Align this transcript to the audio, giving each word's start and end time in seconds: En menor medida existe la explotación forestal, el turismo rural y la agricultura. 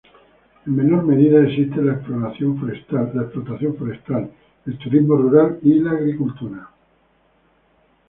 En 0.65 0.75
menor 0.75 1.03
medida 1.03 1.43
existe 1.43 1.79
la 1.79 1.93
explotación 1.93 2.57
forestal, 2.57 4.31
el 4.65 4.77
turismo 4.79 5.15
rural 5.15 5.59
y 5.61 5.75
la 5.75 5.91
agricultura. 5.91 6.71